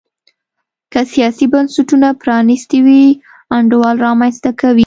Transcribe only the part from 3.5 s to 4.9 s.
انډول رامنځته کوي.